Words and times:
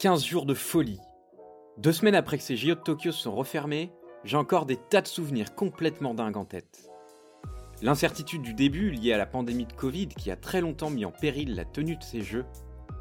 15 0.00 0.24
jours 0.24 0.46
de 0.46 0.54
folie. 0.54 0.98
Deux 1.76 1.92
semaines 1.92 2.14
après 2.14 2.38
que 2.38 2.42
ces 2.42 2.56
JO 2.56 2.74
de 2.74 2.80
Tokyo 2.80 3.12
se 3.12 3.20
sont 3.20 3.34
refermés, 3.34 3.92
j'ai 4.24 4.38
encore 4.38 4.64
des 4.64 4.78
tas 4.78 5.02
de 5.02 5.06
souvenirs 5.06 5.54
complètement 5.54 6.14
dingues 6.14 6.38
en 6.38 6.46
tête. 6.46 6.88
L'incertitude 7.82 8.40
du 8.40 8.54
début, 8.54 8.90
liée 8.90 9.12
à 9.12 9.18
la 9.18 9.26
pandémie 9.26 9.66
de 9.66 9.74
Covid 9.74 10.08
qui 10.08 10.30
a 10.30 10.36
très 10.36 10.62
longtemps 10.62 10.88
mis 10.88 11.04
en 11.04 11.10
péril 11.10 11.54
la 11.54 11.66
tenue 11.66 11.96
de 11.96 12.02
ces 12.02 12.22
Jeux, 12.22 12.46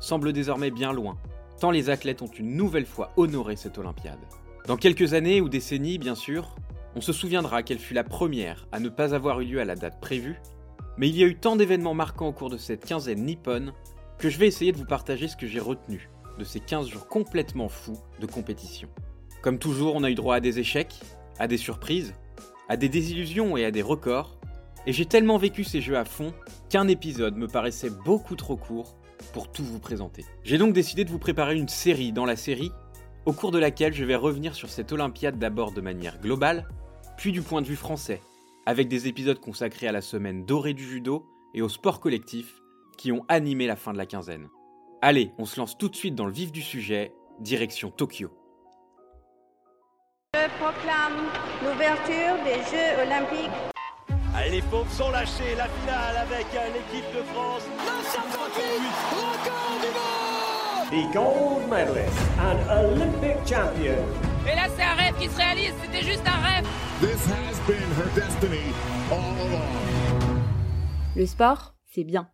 semble 0.01 0.33
désormais 0.33 0.71
bien 0.71 0.91
loin, 0.91 1.15
tant 1.61 1.71
les 1.71 1.89
athlètes 1.89 2.21
ont 2.21 2.27
une 2.27 2.57
nouvelle 2.57 2.85
fois 2.85 3.13
honoré 3.15 3.55
cette 3.55 3.77
Olympiade. 3.77 4.19
Dans 4.67 4.75
quelques 4.75 5.13
années 5.13 5.39
ou 5.39 5.47
décennies, 5.47 5.99
bien 5.99 6.15
sûr, 6.15 6.53
on 6.97 7.01
se 7.01 7.13
souviendra 7.13 7.63
qu'elle 7.63 7.79
fut 7.79 7.93
la 7.93 8.03
première 8.03 8.67
à 8.73 8.81
ne 8.81 8.89
pas 8.89 9.15
avoir 9.15 9.39
eu 9.39 9.45
lieu 9.45 9.61
à 9.61 9.65
la 9.65 9.75
date 9.75 10.01
prévue, 10.01 10.41
mais 10.97 11.07
il 11.07 11.15
y 11.15 11.23
a 11.23 11.27
eu 11.27 11.37
tant 11.37 11.55
d'événements 11.55 11.93
marquants 11.93 12.27
au 12.27 12.33
cours 12.33 12.49
de 12.49 12.57
cette 12.57 12.83
quinzaine 12.83 13.23
nippone 13.23 13.71
que 14.17 14.29
je 14.29 14.37
vais 14.37 14.47
essayer 14.47 14.73
de 14.73 14.77
vous 14.77 14.85
partager 14.85 15.29
ce 15.29 15.37
que 15.37 15.47
j'ai 15.47 15.61
retenu 15.61 16.09
de 16.39 16.43
ces 16.43 16.59
15 16.59 16.87
jours 16.87 17.07
complètement 17.07 17.69
fous 17.69 17.99
de 18.19 18.25
compétition. 18.25 18.89
Comme 19.43 19.59
toujours, 19.59 19.93
on 19.95 20.03
a 20.03 20.09
eu 20.09 20.15
droit 20.15 20.35
à 20.35 20.39
des 20.39 20.57
échecs, 20.57 20.95
à 21.37 21.47
des 21.47 21.57
surprises, 21.57 22.15
à 22.67 22.77
des 22.77 22.89
désillusions 22.89 23.55
et 23.57 23.65
à 23.65 23.71
des 23.71 23.83
records, 23.83 24.39
et 24.87 24.93
j'ai 24.93 25.05
tellement 25.05 25.37
vécu 25.37 25.63
ces 25.63 25.81
jeux 25.81 25.97
à 25.97 26.05
fond 26.05 26.33
qu'un 26.69 26.87
épisode 26.87 27.35
me 27.35 27.47
paraissait 27.47 27.89
beaucoup 27.89 28.35
trop 28.35 28.57
court 28.57 28.95
pour 29.33 29.51
tout 29.51 29.63
vous 29.63 29.79
présenter. 29.79 30.25
J'ai 30.43 30.57
donc 30.57 30.73
décidé 30.73 31.05
de 31.05 31.11
vous 31.11 31.19
préparer 31.19 31.55
une 31.55 31.67
série 31.67 32.11
dans 32.11 32.25
la 32.25 32.35
série, 32.35 32.71
au 33.25 33.33
cours 33.33 33.51
de 33.51 33.59
laquelle 33.59 33.93
je 33.93 34.05
vais 34.05 34.15
revenir 34.15 34.55
sur 34.55 34.69
cette 34.69 34.91
Olympiade 34.91 35.37
d'abord 35.37 35.71
de 35.71 35.81
manière 35.81 36.19
globale, 36.19 36.67
puis 37.17 37.31
du 37.31 37.41
point 37.41 37.61
de 37.61 37.67
vue 37.67 37.75
français, 37.75 38.21
avec 38.65 38.87
des 38.87 39.07
épisodes 39.07 39.39
consacrés 39.39 39.87
à 39.87 39.91
la 39.91 40.01
semaine 40.01 40.45
dorée 40.45 40.73
du 40.73 40.87
judo 40.87 41.25
et 41.53 41.61
au 41.61 41.69
sport 41.69 41.99
collectif 41.99 42.61
qui 42.97 43.11
ont 43.11 43.25
animé 43.27 43.67
la 43.67 43.75
fin 43.75 43.93
de 43.93 43.97
la 43.97 44.05
quinzaine. 44.05 44.49
Allez, 45.01 45.31
on 45.37 45.45
se 45.45 45.59
lance 45.59 45.77
tout 45.77 45.89
de 45.89 45.95
suite 45.95 46.15
dans 46.15 46.25
le 46.25 46.31
vif 46.31 46.51
du 46.51 46.61
sujet, 46.61 47.13
direction 47.39 47.89
Tokyo. 47.89 48.31
Je 50.33 50.49
proclame 50.59 51.29
l'ouverture 51.63 52.43
des 52.43 52.61
Jeux 52.69 53.01
olympiques. 53.05 53.49
Allez, 54.35 54.51
les 54.51 54.61
pauvres 54.63 54.91
sont 54.91 55.09
lâchés, 55.11 55.55
la 55.57 55.67
finale 55.67 56.17
avec 56.17 56.45
l'équipe 56.73 57.09
de 57.15 57.23
France. 57.33 57.63
958, 57.85 58.61
record 59.11 59.79
du 59.81 59.87
monde 59.87 60.29
the 60.91 61.05
gold 61.13 61.69
medalist 61.69 62.17
and 62.39 62.57
Olympic 62.67 63.37
champion. 63.45 64.03
Et 64.47 64.55
là, 64.55 64.67
c'est 64.75 64.81
un 64.81 64.95
rêve 64.95 65.15
qui 65.19 65.29
se 65.29 65.37
réalise, 65.37 65.73
c'était 65.83 66.03
juste 66.03 66.23
un 66.25 66.41
rêve. 66.41 66.65
This 66.99 67.27
has 67.27 67.59
been 67.67 67.77
her 67.95 68.09
destiny 68.15 68.73
all 69.11 69.19
along. 69.19 70.41
Le 71.15 71.25
sport, 71.27 71.75
c'est 71.85 72.03
bien. 72.03 72.27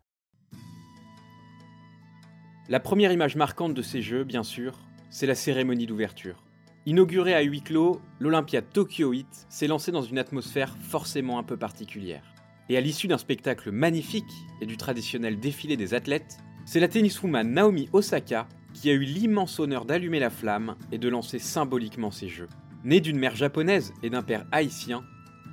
La 2.68 2.80
première 2.80 3.12
image 3.12 3.36
marquante 3.36 3.74
de 3.74 3.82
ces 3.82 4.02
Jeux, 4.02 4.24
bien 4.24 4.42
sûr, 4.42 4.76
c'est 5.08 5.28
la 5.28 5.36
cérémonie 5.36 5.86
d'ouverture. 5.86 6.42
Inaugurée 6.84 7.34
à 7.34 7.42
huis 7.42 7.62
clos, 7.62 8.00
l'Olympiade 8.18 8.64
Tokyo 8.72 9.12
Heat 9.12 9.46
s'est 9.48 9.68
lancée 9.68 9.92
dans 9.92 10.02
une 10.02 10.18
atmosphère 10.18 10.76
forcément 10.80 11.38
un 11.38 11.44
peu 11.44 11.56
particulière. 11.56 12.24
Et 12.68 12.76
à 12.76 12.80
l'issue 12.80 13.06
d'un 13.06 13.18
spectacle 13.18 13.70
magnifique 13.70 14.24
et 14.60 14.66
du 14.66 14.76
traditionnel 14.76 15.38
défilé 15.38 15.76
des 15.76 15.94
athlètes, 15.94 16.38
c'est 16.64 16.80
la 16.80 16.88
tenniswoman 16.88 17.48
Naomi 17.48 17.88
Osaka 17.92 18.48
qui 18.74 18.90
a 18.90 18.94
eu 18.94 19.04
l'immense 19.04 19.60
honneur 19.60 19.84
d'allumer 19.84 20.18
la 20.18 20.30
flamme 20.30 20.74
et 20.90 20.98
de 20.98 21.08
lancer 21.08 21.38
symboliquement 21.38 22.10
ces 22.10 22.28
Jeux. 22.28 22.48
Née 22.82 23.00
d'une 23.00 23.18
mère 23.18 23.36
japonaise 23.36 23.94
et 24.02 24.10
d'un 24.10 24.24
père 24.24 24.44
haïtien, 24.50 25.04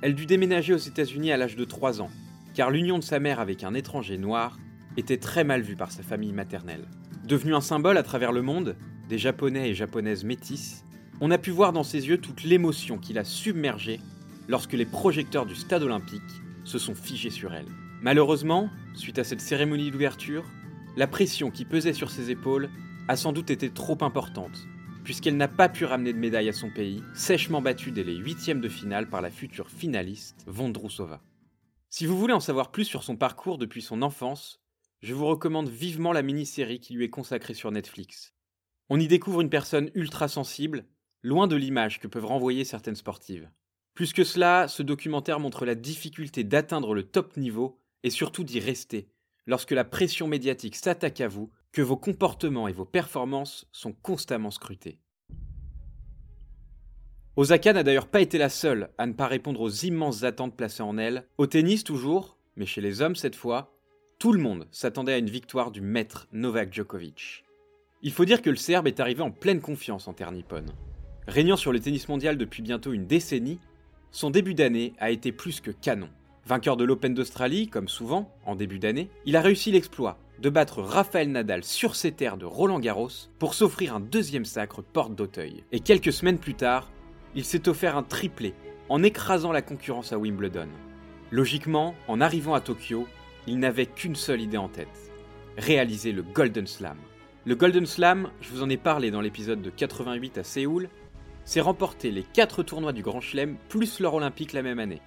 elle 0.02 0.16
dut 0.16 0.26
déménager 0.26 0.74
aux 0.74 0.78
États-Unis 0.78 1.30
à 1.30 1.36
l'âge 1.36 1.54
de 1.54 1.64
3 1.64 2.02
ans, 2.02 2.10
car 2.54 2.72
l'union 2.72 2.98
de 2.98 3.04
sa 3.04 3.20
mère 3.20 3.38
avec 3.38 3.62
un 3.62 3.74
étranger 3.74 4.18
noir 4.18 4.58
était 4.96 5.18
très 5.18 5.44
mal 5.44 5.62
vue 5.62 5.76
par 5.76 5.92
sa 5.92 6.02
famille 6.02 6.32
maternelle. 6.32 6.88
Devenu 7.26 7.54
un 7.54 7.62
symbole 7.62 7.96
à 7.96 8.02
travers 8.02 8.32
le 8.32 8.42
monde, 8.42 8.76
des 9.08 9.16
Japonais 9.16 9.70
et 9.70 9.74
Japonaises 9.74 10.24
métisses, 10.24 10.84
on 11.22 11.30
a 11.30 11.38
pu 11.38 11.50
voir 11.50 11.72
dans 11.72 11.82
ses 11.82 12.06
yeux 12.06 12.18
toute 12.18 12.44
l'émotion 12.44 12.98
qui 12.98 13.14
l'a 13.14 13.24
submergée 13.24 13.98
lorsque 14.46 14.74
les 14.74 14.84
projecteurs 14.84 15.46
du 15.46 15.54
stade 15.54 15.82
olympique 15.82 16.20
se 16.64 16.78
sont 16.78 16.94
figés 16.94 17.30
sur 17.30 17.54
elle. 17.54 17.68
Malheureusement, 18.02 18.68
suite 18.92 19.18
à 19.18 19.24
cette 19.24 19.40
cérémonie 19.40 19.90
d'ouverture, 19.90 20.44
la 20.98 21.06
pression 21.06 21.50
qui 21.50 21.64
pesait 21.64 21.94
sur 21.94 22.10
ses 22.10 22.30
épaules 22.30 22.68
a 23.08 23.16
sans 23.16 23.32
doute 23.32 23.50
été 23.50 23.70
trop 23.70 23.96
importante, 24.02 24.66
puisqu'elle 25.02 25.38
n'a 25.38 25.48
pas 25.48 25.70
pu 25.70 25.86
ramener 25.86 26.12
de 26.12 26.18
médaille 26.18 26.50
à 26.50 26.52
son 26.52 26.68
pays, 26.68 27.02
sèchement 27.14 27.62
battue 27.62 27.90
dès 27.90 28.04
les 28.04 28.16
huitièmes 28.16 28.60
de 28.60 28.68
finale 28.68 29.08
par 29.08 29.22
la 29.22 29.30
future 29.30 29.70
finaliste 29.70 30.44
Vondrousova. 30.46 31.22
Si 31.88 32.04
vous 32.04 32.18
voulez 32.18 32.34
en 32.34 32.40
savoir 32.40 32.70
plus 32.70 32.84
sur 32.84 33.02
son 33.02 33.16
parcours 33.16 33.56
depuis 33.56 33.80
son 33.80 34.02
enfance, 34.02 34.63
je 35.04 35.12
vous 35.12 35.26
recommande 35.26 35.68
vivement 35.68 36.14
la 36.14 36.22
mini-série 36.22 36.80
qui 36.80 36.94
lui 36.94 37.04
est 37.04 37.10
consacrée 37.10 37.52
sur 37.52 37.70
Netflix. 37.70 38.32
On 38.88 38.98
y 38.98 39.06
découvre 39.06 39.42
une 39.42 39.50
personne 39.50 39.90
ultra 39.94 40.28
sensible, 40.28 40.86
loin 41.22 41.46
de 41.46 41.56
l'image 41.56 42.00
que 42.00 42.08
peuvent 42.08 42.24
renvoyer 42.24 42.64
certaines 42.64 42.96
sportives. 42.96 43.50
Plus 43.92 44.14
que 44.14 44.24
cela, 44.24 44.66
ce 44.66 44.82
documentaire 44.82 45.40
montre 45.40 45.66
la 45.66 45.74
difficulté 45.74 46.42
d'atteindre 46.42 46.94
le 46.94 47.02
top 47.02 47.36
niveau 47.36 47.82
et 48.02 48.08
surtout 48.08 48.44
d'y 48.44 48.60
rester, 48.60 49.10
lorsque 49.46 49.72
la 49.72 49.84
pression 49.84 50.26
médiatique 50.26 50.74
s'attaque 50.74 51.20
à 51.20 51.28
vous, 51.28 51.50
que 51.70 51.82
vos 51.82 51.98
comportements 51.98 52.66
et 52.66 52.72
vos 52.72 52.86
performances 52.86 53.68
sont 53.72 53.92
constamment 53.92 54.50
scrutés. 54.50 55.00
Osaka 57.36 57.74
n'a 57.74 57.82
d'ailleurs 57.82 58.08
pas 58.08 58.22
été 58.22 58.38
la 58.38 58.48
seule 58.48 58.88
à 58.96 59.04
ne 59.06 59.12
pas 59.12 59.26
répondre 59.26 59.60
aux 59.60 59.70
immenses 59.70 60.22
attentes 60.22 60.56
placées 60.56 60.82
en 60.82 60.96
elle. 60.96 61.28
Au 61.36 61.46
tennis 61.46 61.84
toujours, 61.84 62.38
mais 62.56 62.64
chez 62.64 62.80
les 62.80 63.02
hommes 63.02 63.16
cette 63.16 63.36
fois, 63.36 63.73
tout 64.24 64.32
le 64.32 64.40
monde 64.40 64.66
s'attendait 64.70 65.12
à 65.12 65.18
une 65.18 65.28
victoire 65.28 65.70
du 65.70 65.82
maître 65.82 66.28
Novak 66.32 66.72
Djokovic. 66.72 67.44
Il 68.00 68.10
faut 68.10 68.24
dire 68.24 68.40
que 68.40 68.48
le 68.48 68.56
Serbe 68.56 68.86
est 68.86 68.98
arrivé 68.98 69.20
en 69.20 69.30
pleine 69.30 69.60
confiance 69.60 70.08
en 70.08 70.14
terre 70.14 70.32
nippone. 70.32 70.72
Régnant 71.28 71.58
sur 71.58 71.72
le 71.72 71.78
tennis 71.78 72.08
mondial 72.08 72.38
depuis 72.38 72.62
bientôt 72.62 72.94
une 72.94 73.06
décennie, 73.06 73.58
son 74.12 74.30
début 74.30 74.54
d'année 74.54 74.94
a 74.98 75.10
été 75.10 75.30
plus 75.30 75.60
que 75.60 75.70
canon. 75.70 76.08
Vainqueur 76.46 76.78
de 76.78 76.84
l'Open 76.84 77.12
d'Australie, 77.12 77.68
comme 77.68 77.86
souvent, 77.86 78.34
en 78.46 78.56
début 78.56 78.78
d'année, 78.78 79.10
il 79.26 79.36
a 79.36 79.42
réussi 79.42 79.70
l'exploit 79.70 80.16
de 80.38 80.48
battre 80.48 80.80
Rafael 80.80 81.30
Nadal 81.30 81.62
sur 81.62 81.94
ses 81.94 82.12
terres 82.12 82.38
de 82.38 82.46
Roland 82.46 82.80
Garros 82.80 83.28
pour 83.38 83.52
s'offrir 83.52 83.94
un 83.94 84.00
deuxième 84.00 84.46
sacre 84.46 84.80
porte 84.80 85.14
d'Auteuil. 85.14 85.64
Et 85.70 85.80
quelques 85.80 86.14
semaines 86.14 86.38
plus 86.38 86.54
tard, 86.54 86.90
il 87.34 87.44
s'est 87.44 87.68
offert 87.68 87.94
un 87.94 88.02
triplé 88.02 88.54
en 88.88 89.02
écrasant 89.02 89.52
la 89.52 89.60
concurrence 89.60 90.14
à 90.14 90.18
Wimbledon. 90.18 90.68
Logiquement, 91.30 91.94
en 92.08 92.22
arrivant 92.22 92.54
à 92.54 92.62
Tokyo, 92.62 93.06
il 93.46 93.58
n'avait 93.58 93.86
qu'une 93.86 94.16
seule 94.16 94.40
idée 94.40 94.56
en 94.56 94.68
tête 94.68 95.12
réaliser 95.56 96.12
le 96.12 96.22
Golden 96.22 96.66
Slam. 96.66 96.96
Le 97.44 97.54
Golden 97.54 97.86
Slam, 97.86 98.30
je 98.40 98.50
vous 98.50 98.62
en 98.62 98.70
ai 98.70 98.76
parlé 98.76 99.10
dans 99.10 99.20
l'épisode 99.20 99.62
de 99.62 99.70
88 99.70 100.38
à 100.38 100.44
Séoul, 100.44 100.88
c'est 101.44 101.60
remporter 101.60 102.10
les 102.10 102.22
4 102.22 102.62
tournois 102.62 102.92
du 102.92 103.02
Grand 103.02 103.20
Chelem 103.20 103.56
plus 103.68 104.00
l'or 104.00 104.14
olympique 104.14 104.52
la 104.52 104.62
même 104.62 104.78
année. 104.78 105.02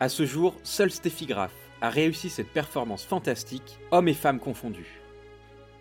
À 0.00 0.08
ce 0.08 0.26
jour, 0.26 0.54
seul 0.62 0.90
Steffi 0.90 1.26
Graf 1.26 1.52
a 1.80 1.90
réussi 1.90 2.28
cette 2.28 2.52
performance 2.52 3.04
fantastique, 3.04 3.78
hommes 3.90 4.08
et 4.08 4.14
femmes 4.14 4.38
confondus. 4.38 5.00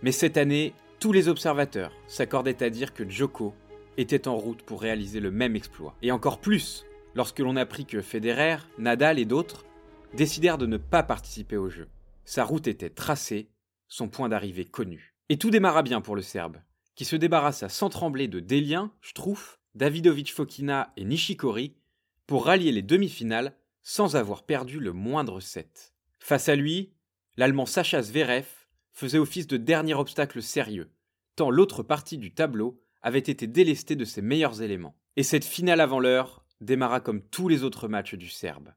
Mais 0.01 0.11
cette 0.11 0.37
année, 0.37 0.73
tous 0.99 1.11
les 1.11 1.27
observateurs 1.27 1.91
s'accordaient 2.07 2.63
à 2.63 2.69
dire 2.69 2.93
que 2.93 3.07
Joko 3.07 3.53
était 3.97 4.27
en 4.27 4.37
route 4.37 4.61
pour 4.61 4.81
réaliser 4.81 5.19
le 5.19 5.31
même 5.31 5.55
exploit. 5.55 5.95
Et 6.01 6.11
encore 6.11 6.39
plus, 6.39 6.85
lorsque 7.15 7.39
l'on 7.39 7.55
apprit 7.55 7.85
que 7.85 8.01
Federer, 8.01 8.57
Nadal 8.77 9.19
et 9.19 9.25
d'autres 9.25 9.65
décidèrent 10.13 10.57
de 10.57 10.67
ne 10.67 10.77
pas 10.77 11.03
participer 11.03 11.57
au 11.57 11.69
jeu. 11.69 11.87
Sa 12.27 12.43
route 12.43 12.67
était 12.67 12.89
tracée, 12.89 13.49
son 13.87 14.09
point 14.09 14.27
d'arrivée 14.27 14.65
connu. 14.65 15.15
Et 15.29 15.37
tout 15.37 15.49
démarra 15.49 15.81
bien 15.81 16.01
pour 16.01 16.13
le 16.13 16.21
Serbe, 16.21 16.57
qui 16.93 17.05
se 17.05 17.15
débarrassa 17.15 17.69
sans 17.69 17.87
trembler 17.87 18.27
de 18.27 18.41
Delien, 18.41 18.91
Struff, 19.01 19.61
Davidovic 19.75 20.33
Fokina 20.33 20.91
et 20.97 21.05
Nishikori 21.05 21.77
pour 22.25 22.47
rallier 22.47 22.73
les 22.73 22.81
demi-finales 22.81 23.55
sans 23.81 24.17
avoir 24.17 24.45
perdu 24.45 24.81
le 24.81 24.91
moindre 24.91 25.39
set. 25.39 25.93
Face 26.19 26.49
à 26.49 26.57
lui, 26.57 26.91
l'Allemand 27.37 27.65
Sacha 27.65 28.01
Zverev 28.01 28.45
faisait 28.91 29.19
office 29.19 29.47
de 29.47 29.55
dernier 29.55 29.93
obstacle 29.93 30.43
sérieux, 30.43 30.91
tant 31.37 31.49
l'autre 31.49 31.81
partie 31.81 32.17
du 32.17 32.33
tableau 32.33 32.77
avait 33.01 33.19
été 33.19 33.47
délestée 33.47 33.95
de 33.95 34.03
ses 34.03 34.21
meilleurs 34.21 34.61
éléments. 34.61 34.97
Et 35.15 35.23
cette 35.23 35.45
finale 35.45 35.79
avant 35.79 36.01
l'heure 36.01 36.43
démarra 36.59 36.99
comme 36.99 37.21
tous 37.21 37.47
les 37.47 37.63
autres 37.63 37.87
matchs 37.87 38.15
du 38.15 38.27
Serbe. 38.27 38.73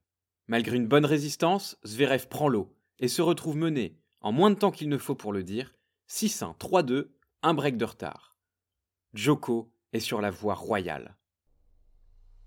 Malgré 0.46 0.76
une 0.76 0.86
bonne 0.86 1.04
résistance, 1.04 1.76
Zverev 1.84 2.28
prend 2.28 2.48
l'eau 2.48 2.76
et 3.00 3.08
se 3.08 3.22
retrouve 3.22 3.56
mené, 3.56 3.98
en 4.20 4.30
moins 4.30 4.50
de 4.50 4.54
temps 4.54 4.70
qu'il 4.70 4.88
ne 4.88 4.98
faut 4.98 5.14
pour 5.14 5.32
le 5.32 5.42
dire, 5.42 5.74
6-1, 6.08 6.56
3-2, 6.58 7.08
un 7.42 7.54
break 7.54 7.76
de 7.76 7.84
retard. 7.84 8.36
Joko 9.14 9.72
est 9.92 10.00
sur 10.00 10.20
la 10.20 10.30
voie 10.30 10.54
royale. 10.54 11.16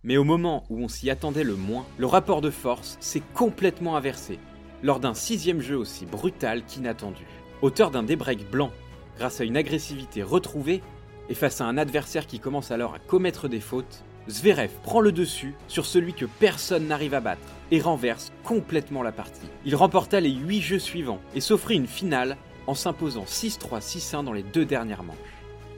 Mais 0.04 0.18
au 0.18 0.24
moment 0.24 0.66
où 0.70 0.80
on 0.80 0.88
s'y 0.88 1.10
attendait 1.10 1.44
le 1.44 1.56
moins, 1.56 1.86
le 1.98 2.06
rapport 2.06 2.42
de 2.42 2.50
force 2.50 2.98
s'est 3.00 3.24
complètement 3.34 3.96
inversé, 3.96 4.40
lors 4.84 5.00
d'un 5.00 5.14
sixième 5.14 5.62
jeu 5.62 5.78
aussi 5.78 6.06
brutal 6.06 6.66
qu'inattendu. 6.66 7.26
Auteur 7.62 7.90
d'un 7.90 8.04
débreak 8.04 8.50
blanc, 8.50 8.72
grâce 9.18 9.42
à 9.42 9.46
une 9.46 9.58
agressivité 9.58 10.22
retrouvée, 10.22 10.82
et 11.30 11.34
face 11.36 11.62
à 11.62 11.66
un 11.66 11.78
adversaire 11.78 12.28
qui 12.28 12.40
commence 12.40 12.72
alors 12.72 12.94
à 12.94 13.00
commettre 13.00 13.48
des 13.48 13.62
fautes, 13.62 14.04
Zverev 14.30 14.72
prend 14.84 15.02
le 15.02 15.12
dessus 15.12 15.54
sur 15.68 15.86
celui 15.86 16.14
que 16.14 16.26
personne 16.26 16.88
n'arrive 16.88 17.14
à 17.14 17.20
battre 17.20 17.42
et 17.72 17.82
renverse 17.82 18.32
complètement 18.44 19.04
la 19.04 19.12
partie. 19.12 19.48
Il 19.66 19.76
remporta 19.76 20.20
les 20.20 20.32
8 20.32 20.62
jeux 20.62 20.80
suivants 20.80 21.20
et 21.36 21.42
s'offrit 21.42 21.76
une 21.76 21.88
finale 21.88 22.38
en 22.68 22.76
s'imposant 22.76 23.26
6-3, 23.26 23.82
6-1 23.82 24.24
dans 24.24 24.34
les 24.34 24.44
deux 24.44 24.66
dernières 24.66 25.04
manches. 25.04 25.18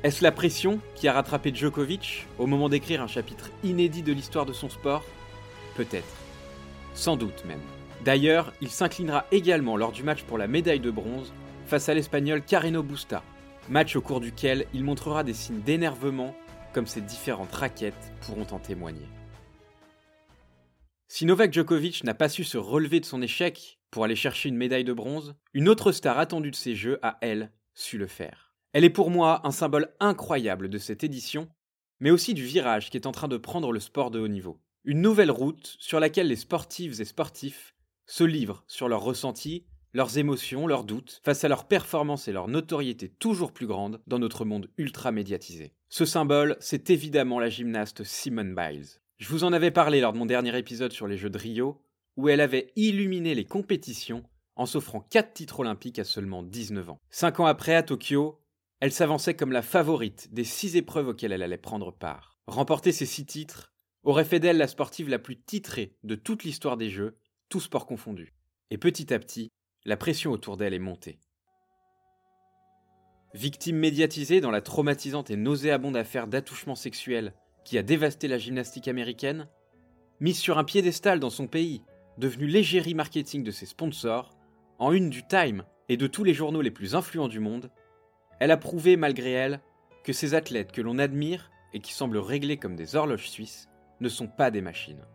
Est-ce 0.03 0.23
la 0.23 0.31
pression 0.31 0.79
qui 0.93 1.07
a 1.07 1.13
rattrapé 1.13 1.51
Djokovic 1.53 2.27
au 2.37 2.45
moment 2.45 2.69
d'écrire 2.69 3.01
un 3.01 3.07
chapitre 3.07 3.49
inédit 3.63 4.03
de 4.03 4.13
l'histoire 4.13 4.45
de 4.45 4.53
son 4.53 4.69
sport? 4.69 5.03
Peut-être. 5.75 6.13
Sans 6.93 7.17
doute 7.17 7.43
même. 7.45 7.61
D'ailleurs, 8.03 8.53
il 8.61 8.69
s'inclinera 8.69 9.25
également 9.31 9.77
lors 9.77 9.91
du 9.91 10.03
match 10.03 10.21
pour 10.21 10.37
la 10.37 10.47
médaille 10.47 10.79
de 10.79 10.91
bronze 10.91 11.33
face 11.65 11.89
à 11.89 11.95
l'Espagnol 11.95 12.43
Carreno 12.43 12.83
Busta, 12.83 13.23
match 13.67 13.95
au 13.95 14.01
cours 14.01 14.19
duquel 14.19 14.67
il 14.75 14.83
montrera 14.83 15.23
des 15.23 15.33
signes 15.33 15.61
d'énervement 15.61 16.35
comme 16.75 16.87
ses 16.87 16.99
différentes 16.99 17.53
raquettes 17.53 18.11
pourront 18.19 18.47
en 18.51 18.59
témoigner. 18.59 19.07
Si 21.07 21.25
Novak 21.25 21.53
Djokovic 21.53 22.03
n'a 22.03 22.13
pas 22.13 22.27
su 22.27 22.43
se 22.43 22.57
relever 22.57 22.99
de 22.99 23.05
son 23.05 23.21
échec 23.21 23.79
pour 23.91 24.03
aller 24.03 24.17
chercher 24.17 24.49
une 24.49 24.57
médaille 24.57 24.83
de 24.83 24.91
bronze, 24.91 25.35
une 25.53 25.69
autre 25.69 25.93
star 25.93 26.19
attendue 26.19 26.51
de 26.51 26.55
ces 26.57 26.75
Jeux 26.75 26.99
a, 27.01 27.17
elle, 27.21 27.53
su 27.75 27.97
le 27.97 28.07
faire. 28.07 28.53
Elle 28.73 28.83
est 28.83 28.89
pour 28.89 29.09
moi 29.09 29.39
un 29.47 29.51
symbole 29.51 29.95
incroyable 30.01 30.67
de 30.67 30.77
cette 30.77 31.05
édition, 31.05 31.47
mais 32.01 32.11
aussi 32.11 32.33
du 32.33 32.43
virage 32.43 32.89
qui 32.89 32.97
est 32.97 33.07
en 33.07 33.13
train 33.13 33.29
de 33.29 33.37
prendre 33.37 33.71
le 33.71 33.79
sport 33.79 34.11
de 34.11 34.19
haut 34.19 34.27
niveau. 34.27 34.59
Une 34.83 34.99
nouvelle 34.99 35.31
route 35.31 35.77
sur 35.79 36.01
laquelle 36.01 36.27
les 36.27 36.35
sportives 36.35 36.99
et 36.99 37.05
sportifs 37.05 37.73
se 38.05 38.25
livrent 38.25 38.65
sur 38.67 38.89
leurs 38.89 39.01
ressentis, 39.01 39.65
leurs 39.95 40.17
émotions, 40.17 40.67
leurs 40.67 40.83
doutes, 40.83 41.21
face 41.23 41.45
à 41.45 41.47
leur 41.47 41.69
performance 41.69 42.27
et 42.27 42.33
leur 42.33 42.49
notoriété 42.49 43.07
toujours 43.07 43.53
plus 43.53 43.65
grande 43.65 44.01
dans 44.07 44.19
notre 44.19 44.43
monde 44.43 44.69
ultra 44.77 45.13
médiatisé. 45.13 45.71
Ce 45.87 46.03
symbole, 46.03 46.57
c'est 46.59 46.89
évidemment 46.89 47.39
la 47.39 47.47
gymnaste 47.47 48.03
Simone 48.03 48.53
Biles. 48.53 48.99
Je 49.19 49.29
vous 49.29 49.45
en 49.45 49.53
avais 49.53 49.71
parlé 49.71 50.01
lors 50.01 50.11
de 50.11 50.17
mon 50.17 50.25
dernier 50.25 50.57
épisode 50.57 50.91
sur 50.91 51.07
les 51.07 51.15
Jeux 51.15 51.29
de 51.29 51.37
Rio, 51.37 51.81
où 52.17 52.27
elle 52.27 52.41
avait 52.41 52.73
illuminé 52.75 53.35
les 53.35 53.45
compétitions 53.45 54.23
en 54.57 54.65
s'offrant 54.65 54.99
4 54.99 55.31
titres 55.31 55.61
olympiques 55.61 55.99
à 55.99 56.03
seulement 56.03 56.43
19 56.43 56.89
ans. 56.89 56.99
Cinq 57.09 57.39
ans 57.39 57.45
après, 57.45 57.75
à 57.75 57.83
Tokyo, 57.83 58.41
elle 58.81 58.91
s'avançait 58.91 59.35
comme 59.37 59.53
la 59.53 59.61
favorite 59.61 60.33
des 60.33 60.43
6 60.43 60.75
épreuves 60.75 61.07
auxquelles 61.07 61.31
elle 61.31 61.41
allait 61.41 61.57
prendre 61.57 61.93
part. 61.93 62.37
Remporter 62.47 62.91
ces 62.91 63.05
6 63.05 63.25
titres 63.25 63.73
aurait 64.03 64.25
fait 64.25 64.41
d'elle 64.41 64.57
la 64.57 64.67
sportive 64.67 65.07
la 65.07 65.19
plus 65.19 65.39
titrée 65.39 65.95
de 66.03 66.15
toute 66.15 66.43
l'histoire 66.43 66.75
des 66.75 66.89
Jeux, 66.89 67.17
tous 67.47 67.61
sports 67.61 67.85
confondus. 67.85 68.33
Et 68.71 68.77
petit 68.77 69.13
à 69.13 69.19
petit, 69.19 69.51
la 69.85 69.97
pression 69.97 70.31
autour 70.31 70.57
d'elle 70.57 70.73
est 70.73 70.79
montée. 70.79 71.19
Victime 73.33 73.77
médiatisée 73.77 74.41
dans 74.41 74.51
la 74.51 74.61
traumatisante 74.61 75.29
et 75.29 75.35
nauséabonde 75.35 75.97
affaire 75.97 76.27
d'attouchement 76.27 76.75
sexuel 76.75 77.33
qui 77.63 77.77
a 77.77 77.83
dévasté 77.83 78.27
la 78.27 78.37
gymnastique 78.37 78.87
américaine, 78.87 79.47
mise 80.19 80.39
sur 80.39 80.57
un 80.57 80.63
piédestal 80.63 81.19
dans 81.19 81.29
son 81.29 81.47
pays, 81.47 81.83
devenue 82.17 82.47
l'égérie 82.47 82.93
marketing 82.93 83.43
de 83.43 83.51
ses 83.51 83.65
sponsors, 83.65 84.35
en 84.79 84.91
une 84.91 85.09
du 85.09 85.25
Time 85.27 85.63
et 85.89 85.97
de 85.97 86.07
tous 86.07 86.23
les 86.23 86.33
journaux 86.33 86.61
les 86.61 86.71
plus 86.71 86.95
influents 86.95 87.27
du 87.27 87.39
monde, 87.39 87.71
elle 88.39 88.51
a 88.51 88.57
prouvé 88.57 88.97
malgré 88.97 89.31
elle 89.31 89.61
que 90.03 90.13
ces 90.13 90.33
athlètes 90.33 90.71
que 90.71 90.81
l'on 90.81 90.99
admire 90.99 91.51
et 91.73 91.79
qui 91.79 91.93
semblent 91.93 92.17
réglés 92.17 92.57
comme 92.57 92.75
des 92.75 92.95
horloges 92.95 93.29
suisses 93.29 93.69
ne 93.99 94.09
sont 94.09 94.27
pas 94.27 94.51
des 94.51 94.61
machines. 94.61 95.05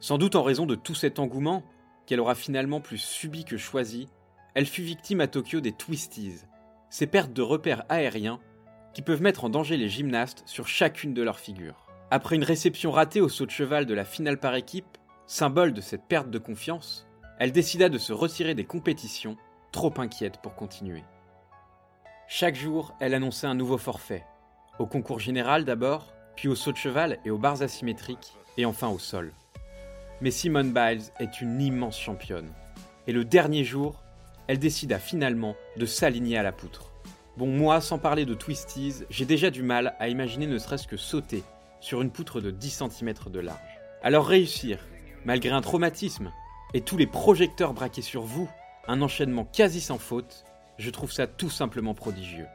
Sans 0.00 0.18
doute 0.18 0.36
en 0.36 0.42
raison 0.42 0.66
de 0.66 0.74
tout 0.74 0.94
cet 0.94 1.18
engouement, 1.18 1.64
qu'elle 2.06 2.20
aura 2.20 2.34
finalement 2.34 2.80
plus 2.80 2.98
subi 2.98 3.44
que 3.44 3.56
choisi, 3.56 4.08
elle 4.54 4.66
fut 4.66 4.82
victime 4.82 5.20
à 5.20 5.26
Tokyo 5.26 5.60
des 5.60 5.72
twisties, 5.72 6.44
ces 6.90 7.06
pertes 7.06 7.32
de 7.32 7.42
repères 7.42 7.84
aériens 7.88 8.40
qui 8.92 9.02
peuvent 9.02 9.22
mettre 9.22 9.44
en 9.44 9.48
danger 9.48 9.76
les 9.76 9.88
gymnastes 9.88 10.44
sur 10.46 10.68
chacune 10.68 11.14
de 11.14 11.22
leurs 11.22 11.40
figures. 11.40 11.86
Après 12.10 12.36
une 12.36 12.44
réception 12.44 12.92
ratée 12.92 13.20
au 13.20 13.28
saut 13.28 13.46
de 13.46 13.50
cheval 13.50 13.86
de 13.86 13.94
la 13.94 14.04
finale 14.04 14.38
par 14.38 14.54
équipe, 14.54 14.98
symbole 15.26 15.72
de 15.72 15.80
cette 15.80 16.04
perte 16.04 16.30
de 16.30 16.38
confiance, 16.38 17.06
elle 17.40 17.50
décida 17.50 17.88
de 17.88 17.98
se 17.98 18.12
retirer 18.12 18.54
des 18.54 18.64
compétitions, 18.64 19.36
trop 19.72 19.92
inquiète 19.98 20.40
pour 20.40 20.54
continuer. 20.54 21.02
Chaque 22.28 22.54
jour, 22.54 22.94
elle 23.00 23.14
annonçait 23.14 23.48
un 23.48 23.54
nouveau 23.54 23.78
forfait, 23.78 24.24
au 24.78 24.86
concours 24.86 25.18
général 25.18 25.64
d'abord, 25.64 26.14
puis 26.36 26.48
au 26.48 26.54
saut 26.54 26.72
de 26.72 26.76
cheval 26.76 27.18
et 27.24 27.30
aux 27.30 27.38
barres 27.38 27.62
asymétriques, 27.62 28.34
et 28.56 28.64
enfin 28.64 28.88
au 28.88 28.98
sol. 28.98 29.32
Mais 30.20 30.30
Simone 30.30 30.72
Biles 30.72 31.10
est 31.18 31.40
une 31.40 31.60
immense 31.60 31.98
championne, 31.98 32.50
et 33.06 33.12
le 33.12 33.24
dernier 33.24 33.64
jour, 33.64 34.02
elle 34.46 34.58
décida 34.58 34.98
finalement 34.98 35.56
de 35.76 35.86
s'aligner 35.86 36.38
à 36.38 36.42
la 36.42 36.52
poutre. 36.52 36.92
Bon, 37.36 37.46
moi, 37.46 37.80
sans 37.80 37.98
parler 37.98 38.24
de 38.24 38.34
twisties, 38.34 39.04
j'ai 39.10 39.24
déjà 39.24 39.50
du 39.50 39.62
mal 39.62 39.96
à 39.98 40.08
imaginer 40.08 40.46
ne 40.46 40.58
serait-ce 40.58 40.86
que 40.86 40.96
sauter 40.96 41.42
sur 41.80 42.00
une 42.00 42.10
poutre 42.10 42.40
de 42.40 42.50
10 42.50 42.84
cm 42.84 43.14
de 43.26 43.40
large. 43.40 43.58
Alors 44.02 44.26
réussir, 44.26 44.78
malgré 45.24 45.50
un 45.50 45.60
traumatisme, 45.60 46.30
et 46.74 46.80
tous 46.80 46.96
les 46.96 47.06
projecteurs 47.06 47.74
braqués 47.74 48.02
sur 48.02 48.22
vous, 48.22 48.48
un 48.86 49.02
enchaînement 49.02 49.44
quasi 49.44 49.80
sans 49.80 49.98
faute, 49.98 50.44
je 50.78 50.90
trouve 50.90 51.12
ça 51.12 51.26
tout 51.26 51.50
simplement 51.50 51.94
prodigieux. 51.94 52.46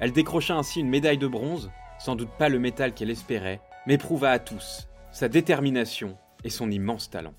Elle 0.00 0.12
décrocha 0.12 0.54
ainsi 0.54 0.80
une 0.80 0.88
médaille 0.88 1.18
de 1.18 1.26
bronze, 1.26 1.70
sans 1.98 2.16
doute 2.16 2.30
pas 2.38 2.48
le 2.48 2.58
métal 2.58 2.94
qu'elle 2.94 3.10
espérait, 3.10 3.60
mais 3.86 3.98
prouva 3.98 4.30
à 4.30 4.38
tous 4.38 4.88
sa 5.10 5.28
détermination 5.28 6.16
et 6.44 6.50
son 6.50 6.70
immense 6.70 7.10
talent. 7.10 7.34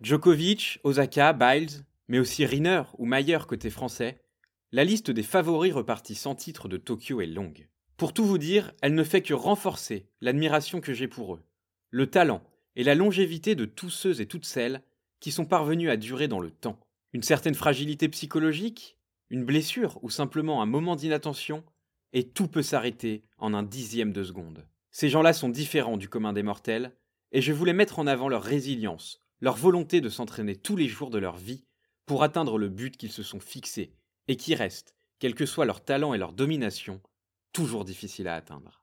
Djokovic, 0.00 0.80
Osaka, 0.84 1.32
Biles, 1.32 1.84
mais 2.08 2.18
aussi 2.18 2.46
Riner 2.46 2.82
ou 2.98 3.04
Mayer 3.04 3.38
côté 3.46 3.70
français, 3.70 4.20
la 4.72 4.84
liste 4.84 5.10
des 5.10 5.22
favoris 5.22 5.72
repartis 5.72 6.14
sans 6.14 6.34
titre 6.34 6.68
de 6.68 6.76
Tokyo 6.76 7.20
est 7.20 7.26
longue. 7.26 7.68
Pour 7.96 8.12
tout 8.12 8.24
vous 8.24 8.38
dire, 8.38 8.72
elle 8.80 8.94
ne 8.94 9.02
fait 9.02 9.22
que 9.22 9.34
renforcer 9.34 10.06
l'admiration 10.20 10.80
que 10.80 10.92
j'ai 10.92 11.08
pour 11.08 11.34
eux, 11.34 11.42
le 11.90 12.08
talent 12.08 12.42
et 12.76 12.84
la 12.84 12.94
longévité 12.94 13.54
de 13.54 13.64
tous 13.64 13.90
ceux 13.90 14.20
et 14.20 14.26
toutes 14.26 14.44
celles 14.44 14.82
qui 15.20 15.32
sont 15.32 15.46
parvenus 15.46 15.90
à 15.90 15.96
durer 15.96 16.28
dans 16.28 16.40
le 16.40 16.50
temps. 16.50 16.78
Une 17.12 17.22
certaine 17.22 17.54
fragilité 17.54 18.08
psychologique, 18.08 18.96
une 19.30 19.44
blessure 19.44 19.98
ou 20.02 20.10
simplement 20.10 20.62
un 20.62 20.66
moment 20.66 20.96
d'inattention, 20.96 21.64
et 22.12 22.28
tout 22.28 22.46
peut 22.46 22.62
s'arrêter 22.62 23.24
en 23.38 23.52
un 23.52 23.62
dixième 23.62 24.12
de 24.12 24.22
seconde. 24.22 24.66
Ces 24.90 25.08
gens-là 25.08 25.32
sont 25.32 25.48
différents 25.48 25.96
du 25.96 26.08
commun 26.08 26.32
des 26.32 26.42
mortels, 26.42 26.92
et 27.32 27.40
je 27.42 27.52
voulais 27.52 27.72
mettre 27.72 27.98
en 27.98 28.06
avant 28.06 28.28
leur 28.28 28.42
résilience, 28.42 29.20
leur 29.40 29.56
volonté 29.56 30.00
de 30.00 30.08
s'entraîner 30.08 30.56
tous 30.56 30.76
les 30.76 30.88
jours 30.88 31.10
de 31.10 31.18
leur 31.18 31.36
vie 31.36 31.64
pour 32.06 32.22
atteindre 32.22 32.58
le 32.58 32.68
but 32.68 32.96
qu'ils 32.96 33.12
se 33.12 33.22
sont 33.22 33.40
fixés, 33.40 33.92
et 34.28 34.36
qui 34.36 34.54
reste, 34.54 34.94
quel 35.18 35.34
que 35.34 35.46
soit 35.46 35.64
leur 35.64 35.84
talent 35.84 36.14
et 36.14 36.18
leur 36.18 36.32
domination, 36.32 37.00
toujours 37.52 37.84
difficile 37.84 38.28
à 38.28 38.34
atteindre. 38.34 38.82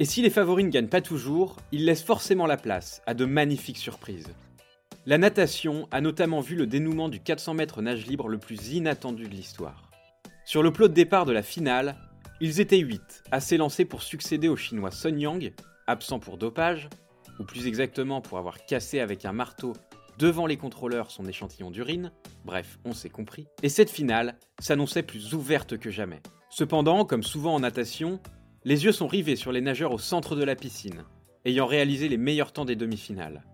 Et 0.00 0.04
si 0.04 0.22
les 0.22 0.30
favoris 0.30 0.64
ne 0.64 0.70
gagnent 0.70 0.88
pas 0.88 1.00
toujours, 1.00 1.56
ils 1.72 1.84
laissent 1.84 2.04
forcément 2.04 2.46
la 2.46 2.56
place 2.56 3.02
à 3.06 3.14
de 3.14 3.24
magnifiques 3.24 3.78
surprises. 3.78 4.32
La 5.06 5.18
natation 5.18 5.88
a 5.90 6.00
notamment 6.00 6.40
vu 6.40 6.54
le 6.54 6.66
dénouement 6.66 7.08
du 7.08 7.20
400 7.20 7.54
mètres 7.54 7.82
nage 7.82 8.06
libre 8.06 8.28
le 8.28 8.38
plus 8.38 8.72
inattendu 8.72 9.24
de 9.24 9.34
l'histoire. 9.34 9.90
Sur 10.44 10.62
le 10.62 10.72
plot 10.72 10.88
de 10.88 10.94
départ 10.94 11.24
de 11.24 11.32
la 11.32 11.42
finale, 11.42 11.96
ils 12.40 12.60
étaient 12.60 12.78
8 12.78 13.24
à 13.30 13.40
s'élancer 13.40 13.84
pour 13.84 14.02
succéder 14.02 14.48
au 14.48 14.56
chinois 14.56 14.90
Sun 14.90 15.18
Yang, 15.18 15.52
absent 15.88 16.20
pour 16.20 16.38
dopage, 16.38 16.88
ou 17.40 17.44
plus 17.44 17.66
exactement 17.66 18.20
pour 18.20 18.38
avoir 18.38 18.64
cassé 18.66 19.00
avec 19.00 19.24
un 19.24 19.32
marteau 19.32 19.72
devant 20.18 20.46
les 20.46 20.56
contrôleurs 20.56 21.10
son 21.10 21.26
échantillon 21.26 21.70
d'urine, 21.70 22.12
bref, 22.44 22.78
on 22.84 22.92
s'est 22.92 23.08
compris, 23.08 23.46
et 23.62 23.68
cette 23.68 23.90
finale 23.90 24.36
s'annonçait 24.58 25.02
plus 25.02 25.34
ouverte 25.34 25.78
que 25.78 25.90
jamais. 25.90 26.20
Cependant, 26.50 27.04
comme 27.04 27.22
souvent 27.22 27.54
en 27.54 27.60
natation, 27.60 28.20
les 28.64 28.84
yeux 28.84 28.92
sont 28.92 29.06
rivés 29.06 29.36
sur 29.36 29.52
les 29.52 29.60
nageurs 29.60 29.92
au 29.92 29.98
centre 29.98 30.36
de 30.36 30.44
la 30.44 30.56
piscine, 30.56 31.04
ayant 31.44 31.66
réalisé 31.66 32.08
les 32.08 32.16
meilleurs 32.16 32.52
temps 32.52 32.64
des 32.64 32.76
demi-finales. 32.76 33.44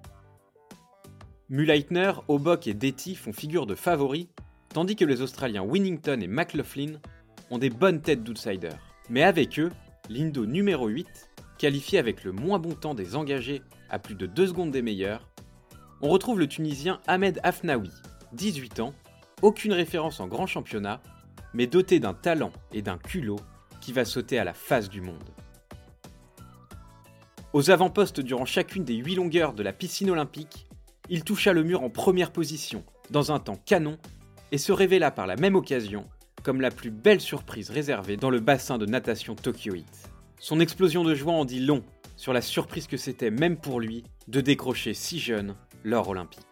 Mulaitner, 1.51 2.13
Obock 2.29 2.67
et 2.67 2.75
Detty 2.75 3.15
font 3.15 3.33
figure 3.33 3.67
de 3.67 3.75
favoris, 3.75 4.29
tandis 4.71 4.97
que 4.97 5.05
les 5.05 5.21
Australiens 5.21 5.63
Winnington 5.63 6.21
et 6.21 6.27
McLaughlin 6.27 6.99
ont 7.51 7.59
des 7.59 7.71
bonnes 7.71 8.01
têtes 8.01 8.25
d'outsiders. 8.25 8.81
Mais 9.11 9.23
avec 9.23 9.59
eux, 9.59 9.71
l'Indo 10.09 10.47
numéro 10.47 10.89
8, 10.89 11.07
qualifié 11.65 11.99
avec 11.99 12.25
le 12.25 12.33
moins 12.33 12.59
bon 12.59 12.75
temps 12.75 12.93
des 12.93 13.17
engagés 13.17 13.63
à 13.89 13.99
plus 13.99 14.17
de 14.17 14.27
2 14.27 14.49
secondes 14.49 14.71
des 14.71 14.83
meilleurs, 14.83 15.31
on 16.03 16.11
retrouve 16.11 16.39
le 16.39 16.47
Tunisien 16.47 17.01
Ahmed 17.07 17.41
Afnaoui, 17.43 17.89
18 18.35 18.81
ans, 18.81 18.93
aucune 19.41 19.73
référence 19.73 20.21
en 20.21 20.27
grand 20.27 20.47
championnat, 20.47 21.01
mais 21.55 21.67
doté 21.67 22.01
d'un 22.01 22.13
talent 22.13 22.53
et 22.75 22.83
d'un 22.83 22.99
culot 22.99 23.41
qui 23.81 23.95
va 23.95 24.05
sauter 24.05 24.39
à 24.39 24.45
la 24.45 24.53
face 24.53 24.91
du 24.91 25.01
monde. 25.01 25.31
Aux 27.55 27.71
avant-postes 27.71 28.21
durant 28.21 28.45
chacune 28.45 28.85
des 28.85 28.97
huit 28.97 29.15
longueurs 29.15 29.55
de 29.55 29.63
la 29.63 29.73
piscine 29.73 30.11
olympique, 30.11 30.67
il 31.09 31.25
toucha 31.25 31.55
le 31.55 31.63
mur 31.63 31.83
en 31.83 31.89
première 31.89 32.31
position, 32.31 32.85
dans 33.09 33.33
un 33.33 33.39
temps 33.39 33.59
canon, 33.65 33.97
et 34.53 34.59
se 34.59 34.71
révéla 34.71 35.11
par 35.11 35.27
la 35.27 35.37
même 35.37 35.57
occasion 35.57 36.05
comme 36.43 36.61
la 36.61 36.71
plus 36.71 36.91
belle 36.91 37.23
surprise 37.23 37.71
réservée 37.71 38.19
dans 38.19 38.29
le 38.29 38.41
bassin 38.41 38.77
de 38.77 38.85
natation 38.85 39.35
tokyoïte. 39.35 40.11
Son 40.45 40.61
explosion 40.61 41.05
de 41.05 41.15
joie 41.15 41.33
en 41.33 41.47
dit 41.47 41.61
long 41.61 41.83
sur 42.17 42.35
la 42.35 42.43
surprise 42.43 42.87
que 42.87 42.99
c'était 42.99 43.31
même 43.31 43.57
pour 43.57 43.81
lui 43.81 44.05
de 44.29 44.43
décrocher 44.43 44.93
si 44.93 45.19
jeune 45.19 45.55
l'or 45.85 46.11
olympique. 46.11 46.45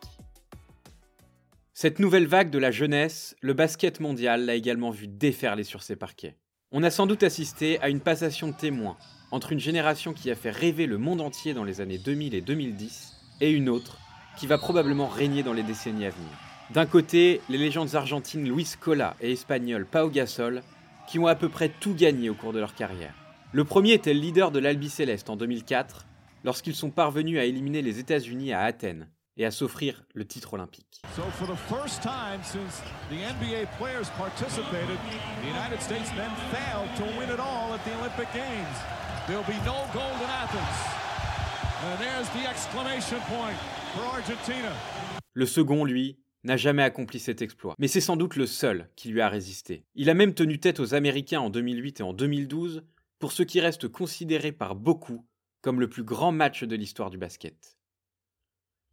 Cette 1.75 1.99
nouvelle 1.99 2.27
vague 2.27 2.49
de 2.49 2.57
la 2.59 2.71
jeunesse, 2.71 3.37
le 3.43 3.53
basket 3.53 4.01
mondial 4.01 4.47
l'a 4.47 4.55
également 4.55 4.93
vu 4.93 5.09
déferler 5.09 5.63
sur 5.63 5.83
ses 5.83 5.95
parquets. 5.95 6.39
On 6.71 6.83
a 6.85 6.91
sans 6.91 7.07
doute 7.07 7.23
assisté 7.23 7.79
à 7.83 7.91
une 7.91 8.01
passation 8.01 8.49
de 8.49 8.55
témoins 8.55 8.97
entre 9.31 9.53
une 9.53 9.61
génération 9.61 10.15
qui 10.15 10.31
a 10.31 10.37
fait 10.37 10.49
rêver 10.49 10.87
le 10.87 10.97
monde 10.97 11.21
entier 11.21 11.53
dans 11.53 11.65
les 11.65 11.83
années 11.83 11.99
2000 11.99 12.35
et 12.35 12.41
2010 12.41 13.13
et 13.43 13.51
une 13.51 13.69
autre 13.69 13.99
qui 14.39 14.47
va 14.47 14.57
probablement 14.57 15.09
régner 15.09 15.43
dans 15.43 15.53
les 15.53 15.63
décennies 15.63 16.07
à 16.07 16.11
venir. 16.11 16.33
D'un 16.71 16.87
côté, 16.87 17.43
les 17.51 17.59
légendes 17.59 17.95
argentines 17.95 18.51
Luis 18.51 18.73
Cola 18.81 19.17
et 19.21 19.33
espagnoles 19.33 19.85
Pau 19.85 20.09
Gasol, 20.09 20.63
qui 21.07 21.19
ont 21.19 21.27
à 21.27 21.35
peu 21.35 21.51
près 21.51 21.69
tout 21.69 21.93
gagné 21.93 22.31
au 22.31 22.35
cours 22.35 22.55
de 22.55 22.59
leur 22.59 22.75
carrière. 22.75 23.13
Le 23.55 23.65
premier 23.65 23.93
était 23.93 24.15
le 24.15 24.21
leader 24.21 24.51
de 24.51 24.59
l'Albi 24.59 24.89
Céleste 24.89 25.29
en 25.29 25.37
2004, 25.37 26.07
lorsqu'ils 26.43 26.75
sont 26.75 26.89
parvenus 26.89 27.39
à 27.39 27.45
éliminer 27.45 27.83
les 27.83 27.99
États-Unis 27.99 28.55
à 28.55 28.61
Athènes 28.63 29.11
et 29.37 29.45
à 29.45 29.51
s'offrir 29.51 30.05
le 30.15 30.25
titre 30.25 30.55
olympique. 30.55 31.03
So 31.15 31.21
for 31.33 31.47
the 31.47 31.59
first 31.69 32.01
time 32.01 32.41
since 32.43 32.81
the 33.11 33.21
NBA 33.21 33.69
players 33.77 34.09
participated, 34.17 34.97
the 35.43 35.49
United 35.49 35.83
States 35.83 36.11
men 36.17 36.31
failed 36.51 36.89
to 36.97 37.05
win 37.19 37.29
it 37.29 37.39
all 37.39 37.75
at 37.75 37.85
the 37.85 37.93
Olympic 38.01 38.33
Games. 38.33 38.77
There'll 39.27 39.45
be 39.45 39.61
no 39.67 39.85
gold 39.93 40.17
in 40.17 40.31
Athens. 40.33 41.03
And 41.85 41.99
there's 42.01 42.31
the 42.31 42.49
exclamation 42.49 43.19
point 43.29 43.59
for 43.93 44.17
Argentina. 44.17 44.73
Le 45.35 45.45
second, 45.45 45.85
lui, 45.85 46.17
n'a 46.45 46.57
jamais 46.57 46.85
accompli 46.85 47.21
cet 47.21 47.43
exploit, 47.43 47.75
mais 47.79 47.89
c'est 47.89 48.01
sans 48.01 48.17
doute 48.17 48.37
le 48.37 48.47
seul 48.47 48.89
qui 48.97 49.11
lui 49.11 49.21
a 49.21 49.29
résisté. 49.29 49.85
Il 49.95 50.09
a 50.09 50.15
même 50.15 50.33
tenu 50.33 50.59
tête 50.59 50.81
aux 50.81 50.95
Américains 50.95 51.41
en 51.41 51.51
2008 51.51 52.01
et 52.01 52.03
en 52.03 52.15
2012 52.15 52.83
pour 53.23 53.31
ce 53.31 53.45
qui 53.45 53.61
reste 53.61 53.87
considéré 53.87 54.51
par 54.51 54.75
beaucoup 54.75 55.25
comme 55.61 55.79
le 55.79 55.89
plus 55.89 56.03
grand 56.03 56.33
match 56.33 56.65
de 56.65 56.75
l'histoire 56.75 57.09
du 57.09 57.19
basket. 57.19 57.79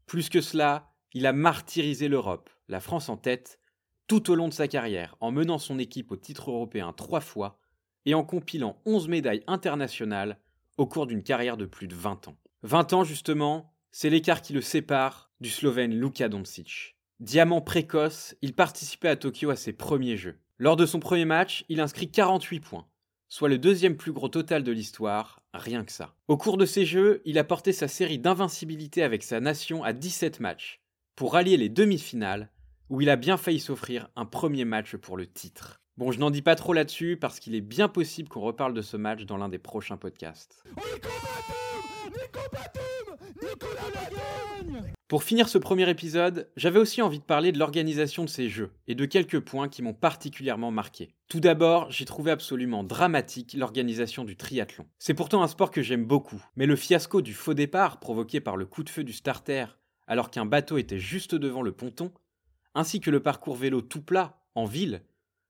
Plus 0.06 0.30
que 0.30 0.40
cela, 0.40 0.94
il 1.14 1.26
a 1.26 1.34
martyrisé 1.34 2.08
l'Europe, 2.08 2.52
la 2.68 2.80
France 2.80 3.10
en 3.10 3.18
tête, 3.18 3.60
tout 4.06 4.30
au 4.30 4.36
long 4.36 4.48
de 4.48 4.54
sa 4.54 4.68
carrière, 4.68 5.16
en 5.20 5.32
menant 5.32 5.58
son 5.58 5.80
équipe 5.80 6.12
au 6.12 6.16
titre 6.16 6.52
européen 6.52 6.94
trois 6.94 7.22
fois 7.22 7.60
et 8.06 8.14
en 8.14 8.24
compilant 8.24 8.80
11 8.86 9.08
médailles 9.08 9.44
internationales 9.48 10.40
au 10.78 10.86
cours 10.86 11.08
d'une 11.08 11.24
carrière 11.24 11.58
de 11.58 11.66
plus 11.66 11.88
de 11.88 11.96
20 11.96 12.28
ans. 12.28 12.38
20 12.62 12.94
ans 12.94 13.04
justement, 13.04 13.74
c'est 13.92 14.12
l'écart 14.12 14.44
qui 14.44 14.54
le 14.54 14.62
sépare 14.62 15.32
du 15.42 15.50
Slovène 15.50 16.00
Luka 16.00 16.30
Doncic. 16.30 16.98
Diamant 17.20 17.62
précoce, 17.62 18.36
il 18.44 18.54
participait 18.54 19.10
à 19.10 19.16
Tokyo 19.16 19.50
à 19.50 19.56
ses 19.56 19.74
premiers 19.74 20.18
jeux. 20.18 20.38
Lors 20.60 20.76
de 20.76 20.86
son 20.86 21.00
premier 21.00 21.26
match, 21.26 21.66
il 21.68 21.82
inscrit 21.82 22.12
48 22.12 22.60
points, 22.60 22.86
soit 23.30 23.48
le 23.48 23.60
deuxième 23.60 23.96
plus 23.96 24.12
gros 24.12 24.28
total 24.28 24.64
de 24.64 24.72
l'histoire, 24.72 25.42
rien 25.54 25.86
que 25.86 25.92
ça. 25.92 26.16
Au 26.28 26.36
cours 26.36 26.58
de 26.58 26.66
ces 26.66 26.86
jeux, 26.86 27.22
il 27.26 27.38
a 27.38 27.44
porté 27.44 27.72
sa 27.72 27.88
série 27.88 28.18
d'invincibilité 28.18 29.04
avec 29.04 29.24
sa 29.24 29.40
nation 29.40 29.84
à 29.84 29.94
17 29.94 30.40
matchs, 30.40 30.82
pour 31.16 31.34
rallier 31.34 31.56
les 31.56 31.70
demi-finales, 31.70 32.50
où 32.90 33.02
il 33.02 33.10
a 33.10 33.16
bien 33.16 33.38
failli 33.38 33.60
s'offrir 33.60 34.10
un 34.16 34.26
premier 34.26 34.66
match 34.66 34.96
pour 34.96 35.16
le 35.16 35.28
titre. 35.28 35.80
Bon, 35.98 36.12
je 36.12 36.20
n'en 36.20 36.32
dis 36.32 36.42
pas 36.42 36.56
trop 36.56 36.74
là-dessus 36.74 37.18
parce 37.18 37.40
qu'il 37.40 37.54
est 37.56 37.62
bien 37.62 37.88
possible 37.88 38.30
qu'on 38.30 38.42
reparle 38.42 38.74
de 38.74 38.82
ce 38.82 38.98
match 38.98 39.26
dans 39.26 39.38
l'un 39.38 39.50
des 39.50 39.60
prochains 39.60 39.98
podcasts. 39.98 40.64
Pour 45.10 45.24
finir 45.24 45.50
ce 45.50 45.58
premier 45.58 45.90
épisode, 45.90 46.52
j'avais 46.56 46.78
aussi 46.78 47.02
envie 47.02 47.18
de 47.18 47.24
parler 47.24 47.52
de 47.52 47.58
l'organisation 47.58 48.24
de 48.24 48.30
ces 48.30 48.48
jeux 48.48 48.70
et 48.88 48.94
de 48.94 49.06
quelques 49.06 49.40
points 49.40 49.68
qui 49.68 49.82
m'ont 49.82 49.96
particulièrement 49.96 50.70
marqué. 50.70 51.16
Tout 51.28 51.40
d'abord, 51.40 51.90
j'ai 51.90 52.06
trouvé 52.06 52.30
absolument 52.30 52.84
dramatique 52.84 53.56
l'organisation 53.56 54.24
du 54.24 54.38
triathlon. 54.38 54.86
C'est 55.00 55.16
pourtant 55.16 55.42
un 55.42 55.48
sport 55.48 55.72
que 55.72 55.82
j'aime 55.82 56.06
beaucoup, 56.06 56.40
mais 56.56 56.68
le 56.68 56.76
fiasco 56.76 57.24
du 57.24 57.34
faux 57.34 57.56
départ 57.56 58.00
provoqué 58.00 58.40
par 58.40 58.56
le 58.56 58.68
coup 58.68 58.84
de 58.84 58.90
feu 58.92 59.04
du 59.04 59.14
starter 59.14 59.66
alors 60.06 60.30
qu'un 60.30 60.46
bateau 60.46 60.78
était 60.78 61.00
juste 61.00 61.34
devant 61.34 61.64
le 61.64 61.72
ponton, 61.72 62.12
ainsi 62.76 63.00
que 63.00 63.10
le 63.10 63.20
parcours 63.20 63.56
vélo 63.56 63.82
tout 63.82 64.04
plat, 64.04 64.44
en 64.54 64.66
ville, 64.66 65.02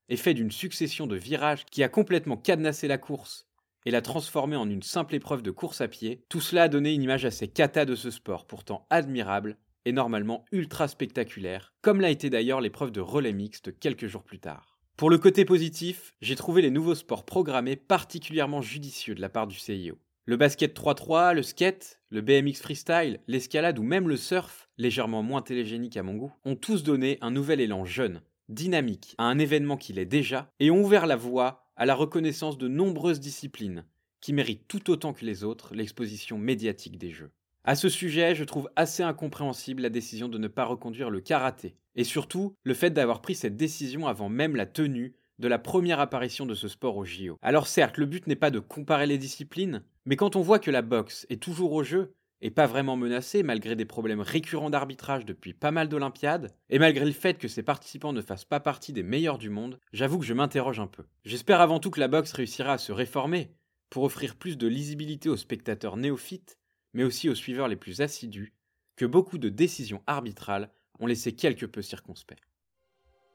est 0.08 0.16
fait 0.16 0.32
d'une 0.32 0.50
succession 0.50 1.06
de 1.06 1.16
virages 1.16 1.66
qui 1.66 1.82
a 1.82 1.90
complètement 1.90 2.38
cadenassé 2.38 2.88
la 2.88 2.96
course 2.96 3.49
et 3.86 3.90
l'a 3.90 4.02
transformée 4.02 4.56
en 4.56 4.68
une 4.68 4.82
simple 4.82 5.14
épreuve 5.14 5.42
de 5.42 5.50
course 5.50 5.80
à 5.80 5.88
pied, 5.88 6.24
tout 6.28 6.40
cela 6.40 6.64
a 6.64 6.68
donné 6.68 6.92
une 6.92 7.02
image 7.02 7.24
assez 7.24 7.48
cata 7.48 7.84
de 7.84 7.94
ce 7.94 8.10
sport, 8.10 8.46
pourtant 8.46 8.86
admirable 8.90 9.56
et 9.84 9.92
normalement 9.92 10.44
ultra 10.52 10.88
spectaculaire, 10.88 11.72
comme 11.80 12.00
l'a 12.00 12.10
été 12.10 12.30
d'ailleurs 12.30 12.60
l'épreuve 12.60 12.90
de 12.90 13.00
relais 13.00 13.32
mixte 13.32 13.78
quelques 13.78 14.06
jours 14.06 14.24
plus 14.24 14.38
tard. 14.38 14.78
Pour 14.96 15.08
le 15.08 15.18
côté 15.18 15.46
positif, 15.46 16.14
j'ai 16.20 16.36
trouvé 16.36 16.60
les 16.60 16.70
nouveaux 16.70 16.94
sports 16.94 17.24
programmés 17.24 17.76
particulièrement 17.76 18.60
judicieux 18.60 19.14
de 19.14 19.22
la 19.22 19.30
part 19.30 19.46
du 19.46 19.56
CIO. 19.58 19.98
Le 20.26 20.36
basket 20.36 20.78
3-3, 20.78 21.34
le 21.34 21.42
skate, 21.42 22.00
le 22.10 22.20
BMX 22.20 22.60
freestyle, 22.60 23.20
l'escalade 23.26 23.78
ou 23.78 23.82
même 23.82 24.08
le 24.08 24.18
surf, 24.18 24.68
légèrement 24.76 25.22
moins 25.22 25.40
télégénique 25.40 25.96
à 25.96 26.02
mon 26.02 26.14
goût, 26.14 26.32
ont 26.44 26.54
tous 26.54 26.82
donné 26.82 27.16
un 27.22 27.30
nouvel 27.30 27.60
élan 27.60 27.86
jeune, 27.86 28.20
dynamique 28.50 29.14
à 29.16 29.24
un 29.24 29.38
événement 29.38 29.78
qui 29.78 29.94
l'est 29.94 30.04
déjà 30.04 30.52
et 30.60 30.70
ont 30.70 30.82
ouvert 30.82 31.06
la 31.06 31.16
voie 31.16 31.69
à 31.80 31.86
la 31.86 31.94
reconnaissance 31.94 32.58
de 32.58 32.68
nombreuses 32.68 33.20
disciplines 33.20 33.86
qui 34.20 34.34
méritent 34.34 34.68
tout 34.68 34.90
autant 34.90 35.14
que 35.14 35.24
les 35.24 35.44
autres 35.44 35.74
l'exposition 35.74 36.36
médiatique 36.36 36.98
des 36.98 37.10
Jeux. 37.10 37.30
À 37.64 37.74
ce 37.74 37.88
sujet, 37.88 38.34
je 38.34 38.44
trouve 38.44 38.68
assez 38.76 39.02
incompréhensible 39.02 39.80
la 39.80 39.88
décision 39.88 40.28
de 40.28 40.36
ne 40.36 40.46
pas 40.46 40.66
reconduire 40.66 41.08
le 41.08 41.22
karaté, 41.22 41.76
et 41.96 42.04
surtout 42.04 42.54
le 42.64 42.74
fait 42.74 42.90
d'avoir 42.90 43.22
pris 43.22 43.34
cette 43.34 43.56
décision 43.56 44.06
avant 44.06 44.28
même 44.28 44.56
la 44.56 44.66
tenue 44.66 45.14
de 45.38 45.48
la 45.48 45.58
première 45.58 46.00
apparition 46.00 46.44
de 46.44 46.54
ce 46.54 46.68
sport 46.68 46.98
au 46.98 47.06
JO. 47.06 47.38
Alors 47.40 47.66
certes, 47.66 47.96
le 47.96 48.04
but 48.04 48.26
n'est 48.26 48.36
pas 48.36 48.50
de 48.50 48.58
comparer 48.58 49.06
les 49.06 49.16
disciplines, 49.16 49.82
mais 50.04 50.16
quand 50.16 50.36
on 50.36 50.42
voit 50.42 50.58
que 50.58 50.70
la 50.70 50.82
boxe 50.82 51.24
est 51.30 51.42
toujours 51.42 51.72
au 51.72 51.82
jeu, 51.82 52.12
et 52.42 52.50
pas 52.50 52.66
vraiment 52.66 52.96
menacée 52.96 53.42
malgré 53.42 53.76
des 53.76 53.84
problèmes 53.84 54.20
récurrents 54.20 54.70
d'arbitrage 54.70 55.24
depuis 55.24 55.52
pas 55.52 55.70
mal 55.70 55.88
d'Olympiades, 55.88 56.54
et 56.68 56.78
malgré 56.78 57.04
le 57.04 57.12
fait 57.12 57.38
que 57.38 57.48
ses 57.48 57.62
participants 57.62 58.12
ne 58.12 58.22
fassent 58.22 58.44
pas 58.44 58.60
partie 58.60 58.92
des 58.92 59.02
meilleurs 59.02 59.38
du 59.38 59.50
monde, 59.50 59.78
j'avoue 59.92 60.18
que 60.18 60.24
je 60.24 60.34
m'interroge 60.34 60.80
un 60.80 60.86
peu. 60.86 61.04
J'espère 61.24 61.60
avant 61.60 61.80
tout 61.80 61.90
que 61.90 62.00
la 62.00 62.08
boxe 62.08 62.32
réussira 62.32 62.74
à 62.74 62.78
se 62.78 62.92
réformer, 62.92 63.50
pour 63.90 64.04
offrir 64.04 64.36
plus 64.36 64.56
de 64.56 64.68
lisibilité 64.68 65.28
aux 65.28 65.36
spectateurs 65.36 65.96
néophytes, 65.96 66.58
mais 66.94 67.04
aussi 67.04 67.28
aux 67.28 67.34
suiveurs 67.34 67.68
les 67.68 67.76
plus 67.76 68.00
assidus, 68.00 68.54
que 68.96 69.04
beaucoup 69.04 69.38
de 69.38 69.48
décisions 69.48 70.02
arbitrales 70.06 70.70
ont 70.98 71.06
laissé 71.06 71.32
quelque 71.32 71.66
peu 71.66 71.82
circonspect. 71.82 72.44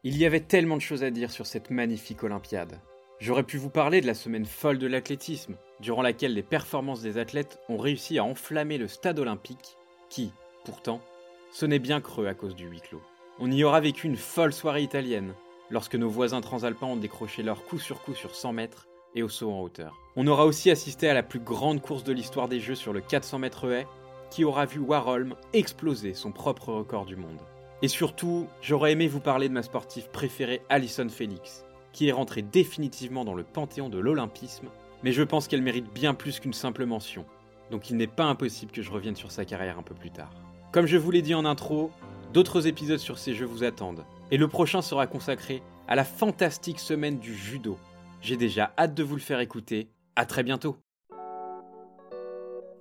Il 0.03 0.17
y 0.17 0.25
avait 0.25 0.41
tellement 0.41 0.77
de 0.77 0.81
choses 0.81 1.03
à 1.03 1.09
dire 1.09 1.31
sur 1.31 1.47
cette 1.47 1.71
magnifique 1.71 2.24
Olympiade. 2.24 2.79
J'aurais 3.19 3.43
pu 3.43 3.57
vous 3.57 3.69
parler 3.69 4.01
de 4.01 4.07
la 4.07 4.13
semaine 4.13 4.45
folle 4.45 4.77
de 4.77 4.88
l'athlétisme, 4.88 5.55
durant 5.79 6.01
laquelle 6.01 6.34
les 6.34 6.43
performances 6.43 7.01
des 7.01 7.17
athlètes 7.17 7.60
ont 7.69 7.77
réussi 7.77 8.19
à 8.19 8.25
enflammer 8.25 8.77
le 8.77 8.89
stade 8.89 9.19
olympique, 9.19 9.77
qui, 10.10 10.34
pourtant, 10.65 11.01
sonnait 11.51 11.79
bien 11.79 12.01
creux 12.01 12.27
à 12.27 12.34
cause 12.34 12.55
du 12.55 12.67
huis 12.67 12.81
clos. 12.81 13.01
On 13.39 13.50
y 13.51 13.63
aura 13.63 13.79
vécu 13.79 14.07
une 14.07 14.17
folle 14.17 14.51
soirée 14.51 14.84
italienne, 14.84 15.34
lorsque 15.69 15.95
nos 15.95 16.10
voisins 16.10 16.41
transalpins 16.41 16.88
ont 16.88 16.98
décroché 16.98 17.41
leur 17.41 17.63
coup 17.63 17.79
sur 17.79 18.01
coup 18.01 18.13
sur 18.13 18.36
100 18.36 18.51
mètres 18.51 18.88
et 19.15 19.24
au 19.24 19.29
saut 19.29 19.51
en 19.51 19.62
hauteur. 19.62 19.98
On 20.17 20.27
aura 20.27 20.45
aussi 20.45 20.69
assisté 20.69 21.10
à 21.10 21.13
la 21.13 21.24
plus 21.24 21.39
grande 21.39 21.81
course 21.81 22.03
de 22.03 22.13
l'histoire 22.13 22.50
des 22.50 22.60
Jeux 22.60 22.75
sur 22.75 22.91
le 22.91 23.00
400 23.00 23.39
mètres 23.39 23.72
haie, 23.72 23.88
qui 24.29 24.43
aura 24.43 24.65
vu 24.65 24.79
Warholm 24.79 25.36
exploser 25.53 26.13
son 26.13 26.31
propre 26.31 26.74
record 26.74 27.05
du 27.05 27.15
monde. 27.15 27.39
Et 27.81 27.88
surtout, 27.88 28.48
j'aurais 28.62 28.91
aimé 28.91 29.07
vous 29.07 29.19
parler 29.19 29.48
de 29.48 29.53
ma 29.53 29.63
sportive 29.63 30.10
préférée 30.12 30.62
Alison 30.69 31.07
Felix, 31.10 31.64
qui 31.95 32.09
est 32.09 32.11
rentrée 32.11 32.43
définitivement 32.43 33.25
dans 33.25 33.33
le 33.33 33.43
panthéon 33.43 33.89
de 33.89 33.97
l'olympisme 33.97 34.67
mais 35.05 35.11
je 35.11 35.21
pense 35.21 35.47
qu'elle 35.47 35.61
mérite 35.61 35.93
bien 35.93 36.15
plus 36.15 36.39
qu'une 36.39 36.51
simple 36.51 36.83
mention, 36.85 37.25
donc 37.69 37.91
il 37.91 37.95
n'est 37.95 38.07
pas 38.07 38.25
impossible 38.25 38.71
que 38.71 38.81
je 38.81 38.89
revienne 38.89 39.15
sur 39.15 39.31
sa 39.31 39.45
carrière 39.45 39.77
un 39.77 39.83
peu 39.83 39.93
plus 39.93 40.09
tard. 40.09 40.31
Comme 40.71 40.87
je 40.87 40.97
vous 40.97 41.11
l'ai 41.11 41.21
dit 41.21 41.35
en 41.35 41.45
intro, 41.45 41.91
d'autres 42.33 42.65
épisodes 42.65 42.97
sur 42.97 43.19
ces 43.19 43.35
jeux 43.35 43.45
vous 43.45 43.63
attendent, 43.63 44.03
et 44.31 44.37
le 44.37 44.47
prochain 44.47 44.81
sera 44.81 45.05
consacré 45.05 45.61
à 45.87 45.95
la 45.95 46.03
fantastique 46.03 46.79
semaine 46.79 47.19
du 47.19 47.35
judo. 47.35 47.77
J'ai 48.19 48.35
déjà 48.35 48.73
hâte 48.79 48.95
de 48.95 49.03
vous 49.03 49.13
le 49.13 49.21
faire 49.21 49.39
écouter, 49.39 49.89
à 50.15 50.25
très 50.25 50.41
bientôt 50.41 50.77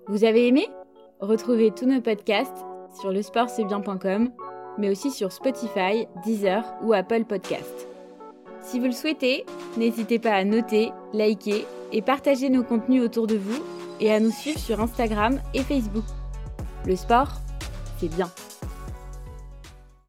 Vous 0.08 0.24
avez 0.24 0.48
aimé? 0.48 0.66
Retrouvez 1.20 1.72
tous 1.72 1.86
nos 1.86 2.00
podcasts 2.00 2.64
sur 2.98 3.10
lesportcestbien.com, 3.10 4.30
mais 4.78 4.88
aussi 4.88 5.10
sur 5.10 5.30
Spotify, 5.30 6.06
Deezer 6.24 6.64
ou 6.82 6.94
Apple 6.94 7.24
Podcasts. 7.24 7.93
Si 8.64 8.78
vous 8.78 8.86
le 8.86 8.92
souhaitez, 8.92 9.44
n'hésitez 9.76 10.18
pas 10.18 10.32
à 10.32 10.44
noter, 10.44 10.90
liker 11.12 11.66
et 11.92 12.02
partager 12.02 12.48
nos 12.48 12.64
contenus 12.64 13.02
autour 13.02 13.26
de 13.26 13.36
vous 13.36 13.62
et 14.00 14.12
à 14.12 14.20
nous 14.20 14.30
suivre 14.30 14.58
sur 14.58 14.80
Instagram 14.80 15.40
et 15.52 15.62
Facebook. 15.62 16.04
Le 16.86 16.96
sport, 16.96 17.28
c'est 17.98 18.08
bien. 18.08 18.30